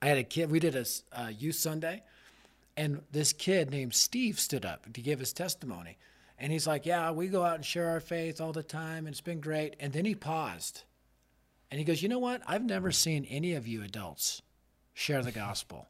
[0.01, 0.51] I had a kid.
[0.51, 2.03] We did a, a youth Sunday,
[2.77, 5.97] And this kid named Steve stood up to give his testimony.
[6.39, 9.09] And he's like, Yeah, we go out and share our faith all the time, and
[9.09, 9.75] it's been great.
[9.79, 10.83] And then he paused
[11.71, 12.41] and he goes, You know what?
[12.47, 14.41] I've never seen any of you adults
[14.93, 15.87] share the gospel.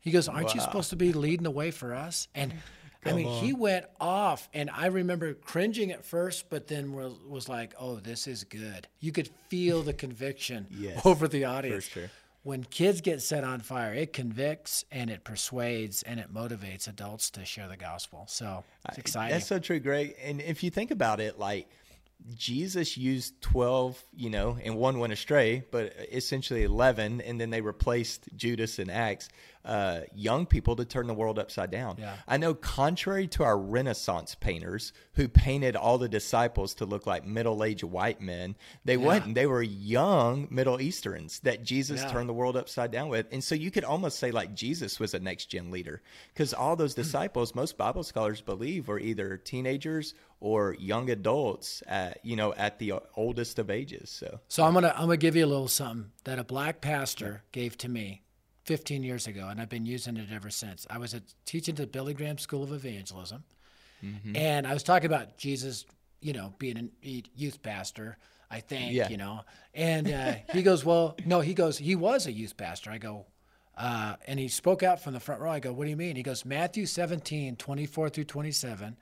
[0.00, 0.54] He goes, Aren't wow.
[0.54, 2.26] you supposed to be leading the way for us?
[2.34, 2.54] And
[3.02, 3.42] Come I mean, on.
[3.42, 7.96] he went off, and I remember cringing at first, but then was, was like, "Oh,
[7.96, 11.84] this is good." You could feel the conviction yes, over the audience.
[11.84, 12.10] Sure.
[12.42, 17.30] When kids get set on fire, it convicts and it persuades and it motivates adults
[17.32, 18.24] to share the gospel.
[18.28, 19.34] So it's exciting.
[19.34, 20.14] That's so true, Greg.
[20.22, 21.68] And if you think about it, like
[22.34, 27.60] Jesus used 12, you know, and one went astray, but essentially 11, and then they
[27.60, 29.28] replaced Judas and Acts,
[29.64, 31.96] uh, young people to turn the world upside down.
[31.98, 32.16] Yeah.
[32.26, 37.26] I know, contrary to our Renaissance painters who painted all the disciples to look like
[37.26, 39.06] middle aged white men, they yeah.
[39.06, 42.10] went they were young Middle Easterns that Jesus yeah.
[42.10, 43.26] turned the world upside down with.
[43.32, 46.00] And so you could almost say, like, Jesus was a next gen leader
[46.32, 47.02] because all those hmm.
[47.02, 52.78] disciples, most Bible scholars believe, were either teenagers or young adults at you know at
[52.78, 54.40] the oldest of ages so.
[54.48, 57.76] So i'm gonna i'm gonna give you a little something that a black pastor gave
[57.78, 58.22] to me
[58.64, 60.86] 15 years ago and i've been using it ever since.
[60.88, 63.44] I was teaching at the billy graham school of evangelism
[64.04, 64.34] mm-hmm.
[64.34, 65.84] and i was talking about jesus
[66.20, 68.16] you know being a youth pastor
[68.50, 69.08] i think yeah.
[69.08, 69.42] you know.
[69.74, 72.90] And uh, he goes well no he goes he was a youth pastor.
[72.90, 73.26] I go
[73.76, 75.50] uh, and he spoke out from the front row.
[75.50, 76.16] I go what do you mean?
[76.16, 78.96] He goes matthew 17 24 through 27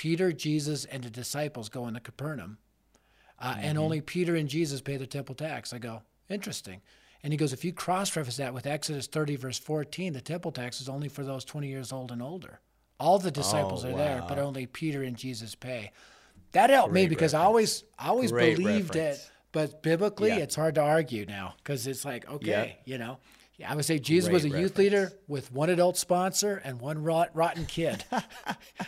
[0.00, 2.56] Peter, Jesus, and the disciples go into Capernaum,
[3.38, 3.60] uh, mm-hmm.
[3.64, 5.74] and only Peter and Jesus pay the temple tax.
[5.74, 6.80] I go, interesting.
[7.22, 10.52] And he goes, if you cross reference that with Exodus 30, verse 14, the temple
[10.52, 12.60] tax is only for those 20 years old and older.
[12.98, 13.98] All the disciples oh, are wow.
[13.98, 15.90] there, but only Peter and Jesus pay.
[16.52, 17.44] That helped Great me because reference.
[17.44, 19.18] I always, I always Great believed reference.
[19.18, 20.36] it, but biblically, yeah.
[20.36, 22.90] it's hard to argue now because it's like, okay, yeah.
[22.90, 23.18] you know.
[23.66, 24.62] I would say Jesus Great was a reference.
[24.62, 28.04] youth leader with one adult sponsor and one rot, rotten kid,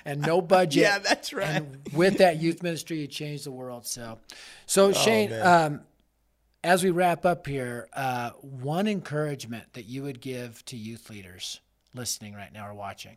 [0.05, 0.83] and no budget.
[0.83, 1.49] Yeah, that's right.
[1.49, 3.87] And with that youth ministry, he changed the world.
[3.87, 4.19] So,
[4.67, 5.83] so oh, Shane, um,
[6.65, 11.61] as we wrap up here, uh, one encouragement that you would give to youth leaders
[11.95, 13.17] listening right now or watching.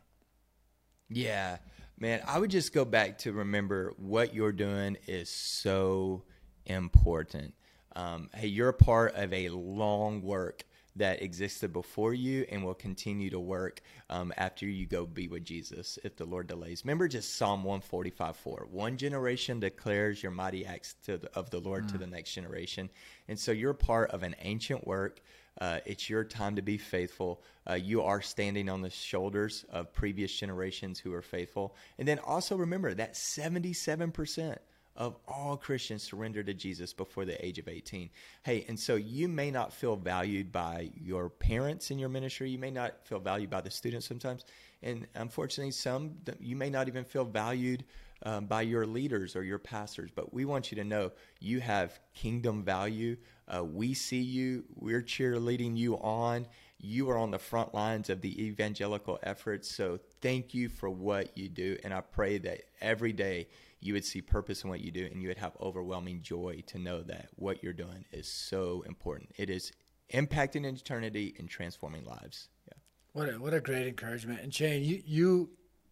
[1.10, 1.58] Yeah,
[2.00, 6.24] man, I would just go back to remember what you're doing is so
[6.66, 7.54] important.
[7.96, 12.74] Um, hey, you're a part of a long work that existed before you and will
[12.74, 16.84] continue to work um, after you go be with Jesus if the Lord delays.
[16.84, 18.68] Remember just Psalm 145 4.
[18.72, 21.92] One generation declares your mighty acts the, of the Lord mm.
[21.92, 22.90] to the next generation.
[23.28, 25.22] And so you're part of an ancient work.
[25.60, 27.42] Uh, it's your time to be faithful.
[27.70, 31.76] Uh, you are standing on the shoulders of previous generations who are faithful.
[31.98, 34.58] And then also remember that 77%
[34.96, 38.10] of all Christians surrender to Jesus before the age of 18.
[38.44, 42.50] Hey, and so you may not feel valued by your parents in your ministry.
[42.50, 44.46] You may not feel valued by the students sometimes.
[44.82, 47.84] And unfortunately, some you may not even feel valued
[48.24, 50.12] um, by your leaders or your pastors.
[50.14, 53.18] But we want you to know you have kingdom value.
[53.48, 56.48] Uh, we see you, we're cheerleading you on.
[56.80, 59.74] You are on the front lines of the evangelical efforts.
[59.74, 61.78] So thank you for what you do.
[61.84, 63.48] And I pray that every day
[63.80, 66.80] you would see purpose in what you do and you would have overwhelming joy to
[66.80, 69.32] know that what you're doing is so important.
[69.38, 69.72] It is
[70.14, 72.50] impacting eternity and transforming lives.
[72.68, 72.74] Yeah.
[73.14, 74.42] What a, what a great encouragement.
[74.42, 75.50] And Shane, you you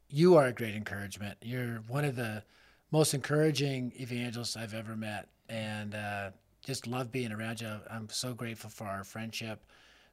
[0.10, 1.38] you are a great encouragement.
[1.42, 2.44] You're one of the
[2.92, 6.30] most encouraging evangelists I've ever met, and uh,
[6.64, 7.80] just love being around you.
[7.90, 9.66] I'm so grateful for our friendship.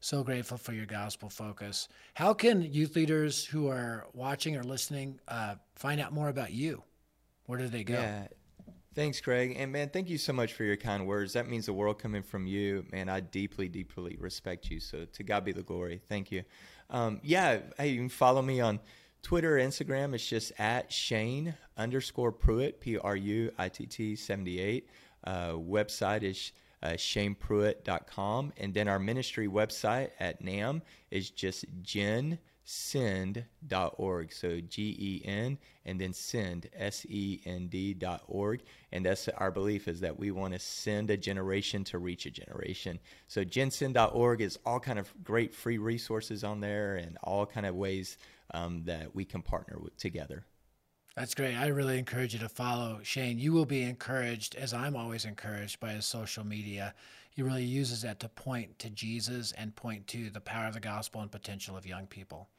[0.02, 1.88] So grateful for your gospel focus.
[2.14, 6.82] How can youth leaders who are watching or listening uh, find out more about you?
[7.50, 7.94] Where did they go?
[7.94, 8.28] Yeah.
[8.94, 9.56] Thanks, Craig.
[9.58, 11.32] And man, thank you so much for your kind words.
[11.32, 12.86] That means the world coming from you.
[12.92, 14.78] Man, I deeply, deeply respect you.
[14.78, 16.00] So to God be the glory.
[16.08, 16.44] Thank you.
[16.90, 18.78] Um, yeah, hey, you can follow me on
[19.24, 20.14] Twitter, Instagram.
[20.14, 24.88] It's just at Shane underscore Pruitt, P R U I T T 78.
[25.24, 28.52] Uh, website is uh, shanepruitt.com.
[28.58, 32.38] And then our ministry website at NAM is just Gen
[32.70, 34.32] send.org.
[34.32, 38.62] So G E N and then send, S E N D.org.
[38.92, 42.30] And that's our belief is that we want to send a generation to reach a
[42.30, 43.00] generation.
[43.26, 47.74] So gensend.org is all kind of great free resources on there and all kind of
[47.74, 48.16] ways
[48.54, 50.44] um, that we can partner with together.
[51.16, 51.56] That's great.
[51.56, 53.40] I really encourage you to follow Shane.
[53.40, 56.94] You will be encouraged, as I'm always encouraged by his social media.
[57.40, 60.80] He really uses that to point to Jesus and point to the power of the
[60.80, 62.50] gospel and potential of young people.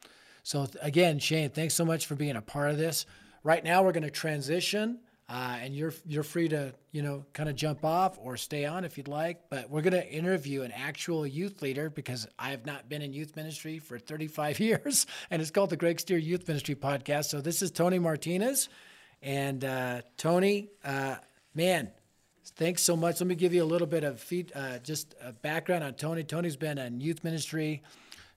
[0.41, 3.05] So, again, Shane, thanks so much for being a part of this.
[3.43, 4.97] Right now, we're going to transition
[5.29, 8.83] Uh, and you're you're free to you know kind of jump off or stay on
[8.83, 9.49] if you'd like.
[9.51, 13.13] But we're going to interview an actual youth leader because I have not been in
[13.13, 17.25] youth ministry for 35 years, and it's called the Greg Stier Youth Ministry Podcast.
[17.25, 18.67] So this is Tony Martinez,
[19.21, 21.17] and uh, Tony, uh,
[21.53, 21.91] man,
[22.55, 23.19] thanks so much.
[23.19, 26.23] Let me give you a little bit of feed, uh, just a background on Tony.
[26.23, 27.81] Tony's been in youth ministry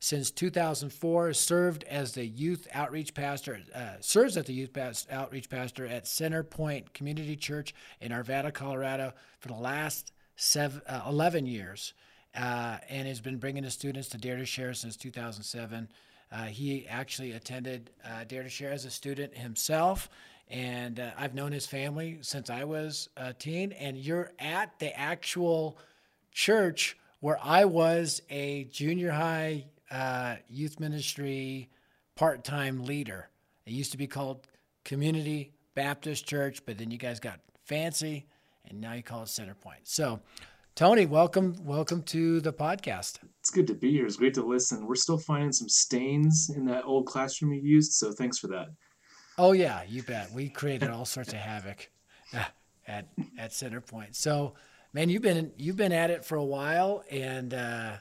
[0.01, 4.77] since 2004, served as the youth outreach pastor, uh, serves as the youth
[5.11, 11.03] outreach pastor at Center Point Community Church in Arvada, Colorado for the last seven, uh,
[11.09, 11.95] 11 years,
[12.35, 15.89] uh, and has been bringing the students to Dare to Share since 2007.
[16.31, 20.11] Uh, he actually attended uh, Dare to Share as a student himself.
[20.49, 23.73] And uh, I've known his family since I was a teen.
[23.73, 25.79] And you're at the actual
[26.33, 31.71] church where I was a junior high uh, youth ministry
[32.17, 33.29] part time leader.
[33.67, 34.47] It used to be called
[34.85, 38.27] Community Baptist Church, but then you guys got fancy
[38.69, 39.81] and now you call it Center Point.
[39.85, 40.21] So,
[40.75, 43.19] Tony, welcome, welcome to the podcast.
[43.41, 44.07] It's good to be here.
[44.07, 44.87] It's great to listen.
[44.87, 48.69] We're still finding some stains in that old classroom you used, so thanks for that.
[49.39, 50.33] Oh yeah, you bet.
[50.33, 51.91] We created all sorts of havoc
[52.87, 54.17] at at Center Point.
[54.17, 54.55] So,
[54.93, 57.97] man, you've been you've been at it for a while, and uh,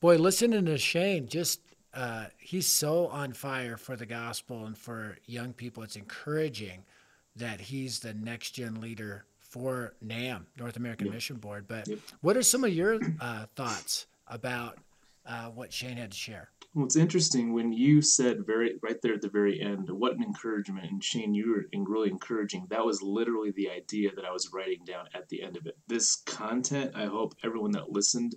[0.00, 1.60] Boy, listening to Shane, just
[1.92, 5.82] uh, he's so on fire for the gospel and for young people.
[5.82, 6.84] It's encouraging
[7.36, 11.14] that he's the next gen leader for NAMB, North American yep.
[11.14, 11.66] Mission Board.
[11.68, 11.98] But yep.
[12.22, 14.78] what are some of your uh, thoughts about
[15.26, 16.50] uh, what Shane had to share?
[16.74, 20.22] Well, it's interesting when you said very right there at the very end, what an
[20.22, 20.88] encouragement.
[20.90, 22.66] And Shane, you were really encouraging.
[22.70, 25.76] That was literally the idea that I was writing down at the end of it.
[25.88, 28.36] This content, I hope everyone that listened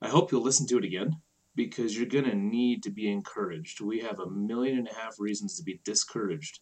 [0.00, 1.16] I hope you'll listen to it again
[1.54, 3.80] because you're going to need to be encouraged.
[3.80, 6.60] We have a million and a half reasons to be discouraged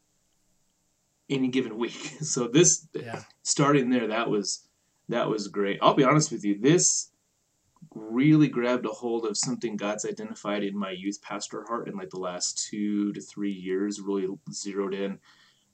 [1.29, 2.17] any given week.
[2.23, 3.23] So this yeah.
[3.43, 4.67] starting there that was
[5.09, 5.79] that was great.
[5.83, 7.11] I'll be honest with you, this
[7.97, 12.11] really grabbed a hold of something God's identified in my youth pastor heart in like
[12.11, 15.19] the last 2 to 3 years really zeroed in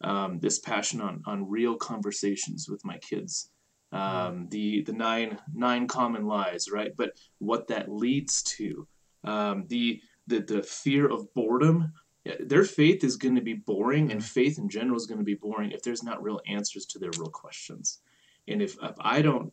[0.02, 3.50] um, this passion on on real conversations with my kids
[3.92, 6.92] um, the the nine nine common lies, right?
[6.96, 8.86] But what that leads to,
[9.24, 11.92] um, the the the fear of boredom.
[12.38, 14.28] Their faith is going to be boring, and mm-hmm.
[14.28, 17.10] faith in general is going to be boring if there's not real answers to their
[17.18, 17.98] real questions.
[18.46, 19.52] And if, if I don't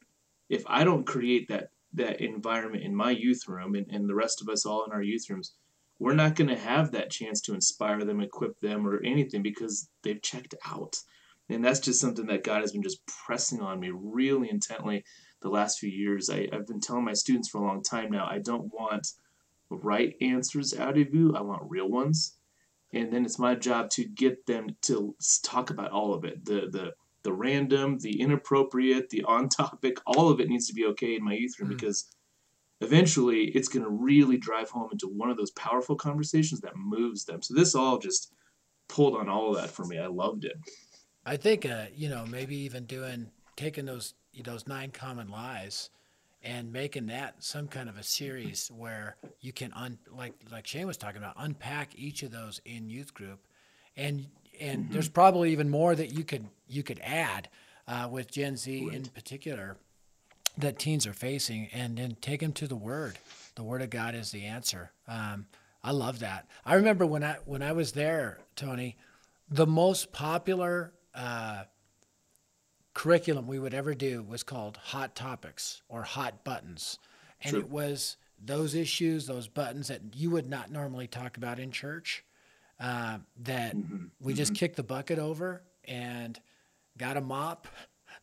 [0.50, 4.42] if I don't create that that environment in my youth room and, and the rest
[4.42, 5.54] of us all in our youth rooms,
[5.98, 9.90] we're not going to have that chance to inspire them, equip them, or anything because
[10.04, 10.98] they've checked out.
[11.50, 15.04] And that's just something that God has been just pressing on me really intently
[15.42, 16.30] the last few years.
[16.30, 19.08] I, I've been telling my students for a long time now I don't want
[19.70, 22.36] right answers out of you, I want real ones.
[22.94, 26.70] And then it's my job to get them to talk about all of it the,
[26.72, 26.92] the,
[27.24, 31.24] the random, the inappropriate, the on topic, all of it needs to be okay in
[31.24, 31.74] my youth room mm.
[31.74, 32.16] because
[32.82, 37.26] eventually it's going to really drive home into one of those powerful conversations that moves
[37.26, 37.42] them.
[37.42, 38.34] So this all just
[38.88, 40.00] pulled on all of that for me.
[40.00, 40.58] I loved it.
[41.26, 45.90] I think uh, you know maybe even doing taking those those nine common lies
[46.42, 50.88] and making that some kind of a series where you can un like like Shane
[50.88, 53.42] was talking about unpack each of those in youth group
[53.98, 54.28] and
[54.60, 54.94] and mm-hmm.
[54.94, 57.50] there's probably even more that you could you could add
[57.88, 58.96] uh, with Gen Z right.
[58.96, 59.78] in particular
[60.58, 63.18] that teens are facing and then take them to the word
[63.56, 65.48] the word of God is the answer um,
[65.84, 68.98] I love that I remember when I when I was there Tony
[69.50, 71.64] the most popular uh,
[72.94, 77.00] curriculum we would ever do was called Hot Topics or Hot Buttons.
[77.42, 77.62] And True.
[77.62, 82.24] it was those issues, those buttons that you would not normally talk about in church,
[82.80, 84.06] uh, that mm-hmm.
[84.22, 84.60] we just mm-hmm.
[84.60, 86.40] kicked the bucket over and
[86.98, 87.68] got a mop,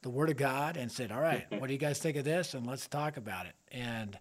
[0.02, 2.54] the Word of God, and said, All right, what do you guys think of this?
[2.54, 3.54] And let's talk about it.
[3.70, 4.18] And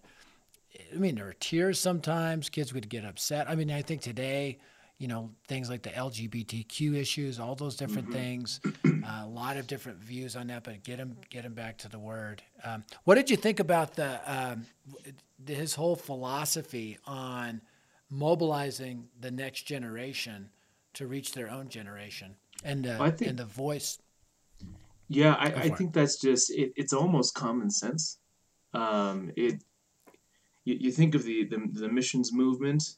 [0.92, 2.48] I mean, there were tears sometimes.
[2.48, 3.48] Kids would get upset.
[3.48, 4.58] I mean, I think today,
[4.98, 8.18] you know things like the LGBTQ issues, all those different mm-hmm.
[8.18, 8.60] things.
[9.06, 11.88] Uh, a lot of different views on that, but get him get him back to
[11.88, 12.42] the word.
[12.64, 14.66] Um, what did you think about the um,
[15.46, 17.60] his whole philosophy on
[18.16, 20.50] mobilizing the next generation
[20.94, 23.98] to reach their own generation and uh, think, and the voice?
[25.08, 28.18] Yeah, I, I think that's just it, it's almost common sense.
[28.72, 29.62] Um, it
[30.64, 32.96] you, you think of the, the the missions movement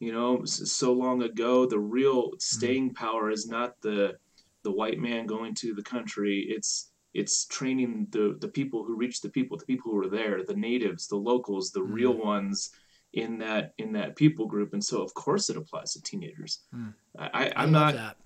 [0.00, 2.36] you know so long ago the real mm-hmm.
[2.38, 4.16] staying power is not the
[4.64, 9.20] the white man going to the country it's it's training the the people who reach
[9.20, 11.92] the people the people who are there the natives the locals the mm.
[11.92, 12.70] real ones
[13.12, 16.94] in that in that people group and so of course it applies to teenagers mm.
[17.18, 18.16] i, I am not that.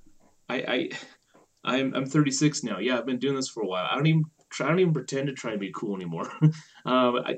[0.48, 0.90] I, I
[1.64, 2.78] I'm I'm 36 now.
[2.78, 3.88] Yeah, I've been doing this for a while.
[3.90, 6.30] I don't even try, I don't even pretend to try and be cool anymore.
[6.84, 7.36] um, I,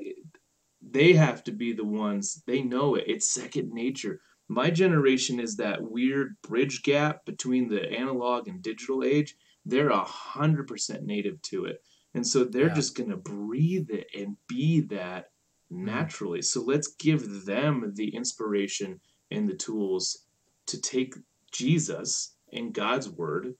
[0.81, 2.43] they have to be the ones.
[2.45, 3.05] They know it.
[3.07, 4.21] It's second nature.
[4.49, 9.35] My generation is that weird bridge gap between the analog and digital age.
[9.65, 11.81] They're a hundred percent native to it,
[12.13, 12.73] and so they're yeah.
[12.73, 15.31] just gonna breathe it and be that.
[15.69, 16.41] Naturally.
[16.41, 18.99] So let's give them the inspiration
[19.31, 20.25] and the tools
[20.67, 21.15] to take
[21.51, 23.53] Jesus and God's word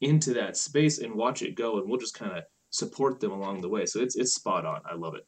[0.00, 3.60] into that space and watch it go and we'll just kind of support them along
[3.60, 3.86] the way.
[3.86, 4.80] So it's it's spot on.
[4.90, 5.26] I love it.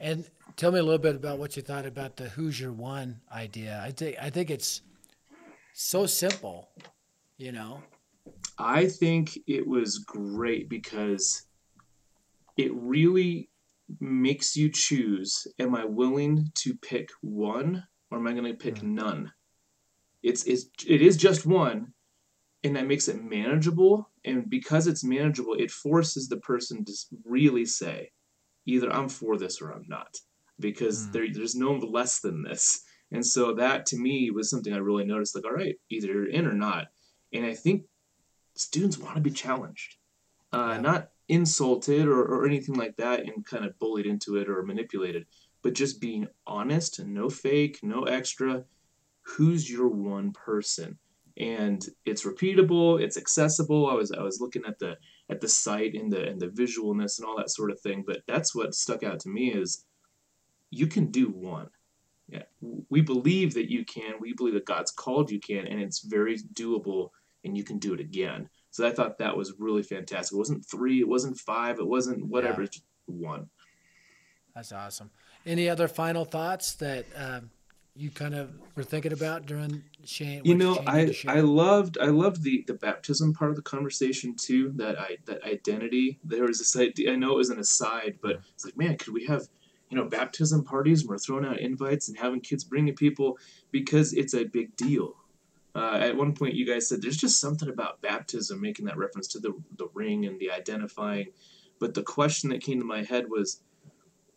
[0.00, 3.20] And tell me a little bit about what you thought about the Who's Your One
[3.32, 3.80] idea.
[3.82, 4.82] I think I think it's
[5.72, 6.68] so simple,
[7.36, 7.82] you know.
[8.58, 11.46] I think it was great because
[12.56, 13.48] it really
[14.00, 18.76] makes you choose am I willing to pick one or am I going to pick
[18.76, 18.84] mm.
[18.84, 19.32] none?
[20.22, 21.92] It's, it's it is just one
[22.64, 26.92] and that makes it manageable and because it's manageable it forces the person to
[27.24, 28.10] really say
[28.66, 30.16] either i'm for this or i'm not
[30.58, 31.12] because mm.
[31.12, 32.82] there, there's no less than this
[33.12, 36.28] and so that to me was something i really noticed like all right either you're
[36.28, 36.86] in or not
[37.32, 37.84] and i think
[38.56, 39.96] students want to be challenged
[40.52, 40.80] uh, yeah.
[40.80, 45.26] not insulted or, or anything like that and kind of bullied into it or manipulated.
[45.62, 48.64] But just being honest no fake no extra
[49.22, 50.98] who's your one person?
[51.36, 53.88] And it's repeatable it's accessible.
[53.88, 54.96] I was i was looking at the
[55.30, 58.22] at the site and the and the visualness and all that sort of thing but
[58.28, 59.84] that's what stuck out to me is
[60.70, 61.68] you can do one.
[62.28, 62.44] Yeah
[62.88, 64.14] we believe that you can.
[64.20, 67.10] We believe that god's called you can and it's very doable
[67.44, 70.64] and you can do it again so i thought that was really fantastic it wasn't
[70.66, 72.66] three it wasn't five it wasn't whatever yeah.
[72.66, 73.48] it's just one
[74.54, 75.10] that's awesome
[75.46, 77.50] any other final thoughts that um,
[77.96, 80.42] you kind of were thinking about during Shane?
[80.44, 84.72] You know, I I loved I loved the the baptism part of the conversation too.
[84.76, 86.18] That I that identity.
[86.24, 87.12] There was this idea.
[87.12, 89.48] I know it was an aside, but it's like, man, could we have
[89.90, 93.38] you know baptism parties and we're throwing out invites and having kids bringing people
[93.70, 95.14] because it's a big deal.
[95.74, 99.26] Uh, at one point, you guys said there's just something about baptism, making that reference
[99.28, 101.26] to the the ring and the identifying.
[101.80, 103.60] But the question that came to my head was,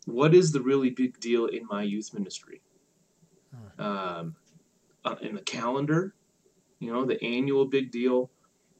[0.06, 2.60] what is the really big deal in my youth ministry?
[3.78, 4.36] um,
[5.04, 6.14] uh, in the calendar,
[6.80, 8.30] you know, the annual big deal.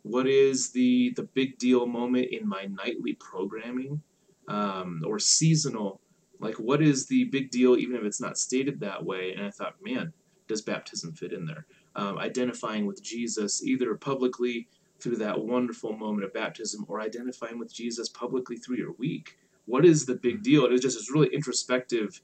[0.03, 4.03] What is the the big deal moment in my nightly programming
[4.49, 6.01] um, or seasonal?
[6.41, 9.33] Like, what is the big deal, even if it's not stated that way?
[9.33, 10.13] And I thought, man,
[10.47, 11.67] does baptism fit in there?
[11.99, 14.69] Um, identifying with Jesus either publicly
[15.01, 19.37] through that wonderful moment of baptism or identifying with Jesus publicly through your week.
[19.65, 20.65] What is the big deal?
[20.65, 22.21] It was just this really introspective,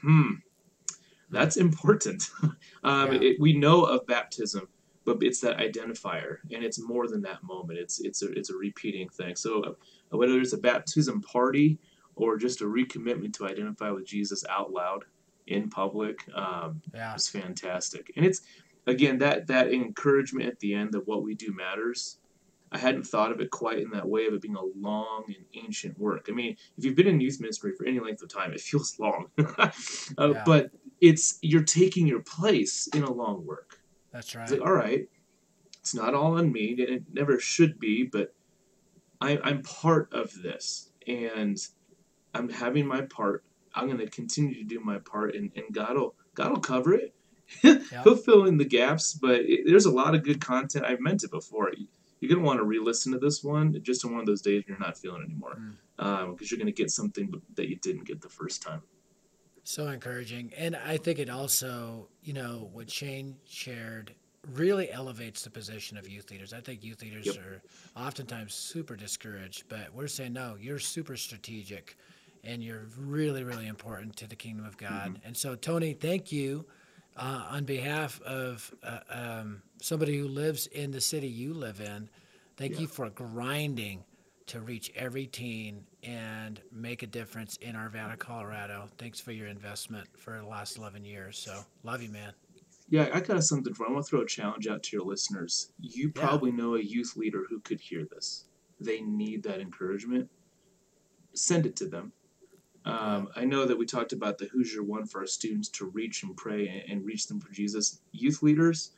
[0.00, 0.34] hmm,
[1.30, 2.30] that's important.
[2.84, 3.20] um, yeah.
[3.20, 4.68] it, we know of baptism,
[5.04, 7.78] but it's that identifier, and it's more than that moment.
[7.80, 9.34] It's it's a it's a repeating thing.
[9.34, 11.78] So uh, whether it's a baptism party
[12.14, 15.04] or just a recommitment to identify with Jesus out loud
[15.46, 17.14] in public, um, yeah.
[17.14, 18.12] it's fantastic.
[18.16, 18.42] And it's
[18.86, 22.18] again that that encouragement at the end that what we do matters.
[22.72, 25.64] I hadn't thought of it quite in that way of it being a long and
[25.64, 26.26] ancient work.
[26.28, 28.98] I mean, if you've been in youth ministry for any length of time, it feels
[28.98, 29.26] long.
[29.38, 29.70] uh,
[30.18, 30.42] yeah.
[30.44, 30.70] But
[31.00, 33.78] it's you're taking your place in a long work.
[34.12, 34.42] That's right.
[34.42, 35.08] It's like, all right,
[35.80, 38.34] it's not all on me, and it never should be, but
[39.20, 41.56] I, I'm part of this, and
[42.34, 43.44] I'm having my part.
[43.74, 46.92] I'm going to continue to do my part, and, and God will God will cover
[46.94, 47.14] it.
[47.62, 50.84] He'll fill in the gaps, but it, there's a lot of good content.
[50.84, 51.72] I've meant it before.
[52.20, 54.64] You're going to want to re-listen to this one just on one of those days
[54.66, 55.58] you're not feeling anymore,
[55.96, 56.22] because mm.
[56.22, 58.82] um, you're going to get something that you didn't get the first time.
[59.64, 60.52] So encouraging.
[60.56, 64.14] And I think it also, you know, what Shane shared
[64.54, 66.52] really elevates the position of youth leaders.
[66.52, 67.36] I think youth leaders yep.
[67.36, 67.62] are
[67.96, 71.96] oftentimes super discouraged, but we're saying, no, you're super strategic
[72.44, 75.14] and you're really, really important to the kingdom of God.
[75.14, 75.26] Mm-hmm.
[75.26, 76.64] And so, Tony, thank you
[77.16, 82.08] uh, on behalf of uh, um, somebody who lives in the city you live in.
[82.56, 82.80] Thank yeah.
[82.80, 84.04] you for grinding
[84.46, 88.88] to reach every teen and make a difference in Arvada, Colorado.
[88.96, 91.36] Thanks for your investment for the last 11 years.
[91.38, 92.32] So, love you, man.
[92.88, 93.88] Yeah, I got something for.
[93.88, 95.72] I want to throw a challenge out to your listeners.
[95.80, 96.58] You probably yeah.
[96.58, 98.44] know a youth leader who could hear this.
[98.80, 100.30] They need that encouragement.
[101.34, 102.12] Send it to them.
[102.86, 105.86] Um, I know that we talked about the Who's Your One for our students to
[105.86, 108.00] reach and pray and, and reach them for Jesus.
[108.12, 108.92] Youth leaders,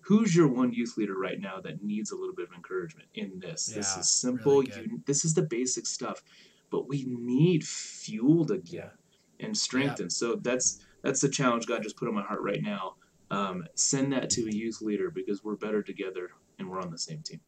[0.00, 3.38] who's your one youth leader right now that needs a little bit of encouragement in
[3.38, 3.68] this?
[3.68, 4.60] Yeah, this is simple.
[4.62, 6.22] Really you, this is the basic stuff,
[6.70, 8.90] but we need fueled again
[9.38, 9.46] yeah.
[9.46, 10.12] and strengthened.
[10.12, 10.28] Yeah.
[10.28, 12.94] So that's that's the challenge God just put on my heart right now.
[13.30, 16.98] Um, send that to a youth leader because we're better together and we're on the
[16.98, 17.40] same team.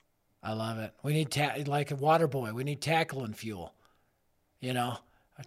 [0.42, 0.92] I love it.
[1.02, 2.52] We need ta- like a water boy.
[2.52, 3.74] We need tackle and fuel.
[4.60, 4.98] You know,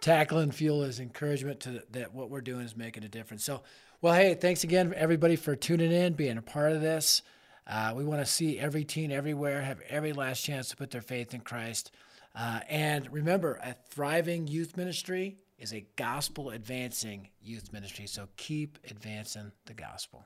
[0.05, 3.43] and fuel is encouragement to that what we're doing is making a difference.
[3.43, 3.61] So,
[4.01, 7.21] well, hey, thanks again everybody for tuning in, being a part of this.
[7.67, 11.01] Uh, we want to see every teen everywhere have every last chance to put their
[11.01, 11.91] faith in Christ.
[12.33, 18.07] Uh, and remember, a thriving youth ministry is a gospel advancing youth ministry.
[18.07, 20.25] So keep advancing the gospel.